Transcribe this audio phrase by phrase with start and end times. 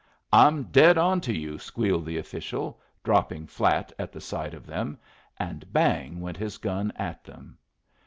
[0.33, 4.97] "I'm dead on to you!" squealed the official, dropping flat at the sight of them;
[5.37, 7.59] and bang went his gun at them.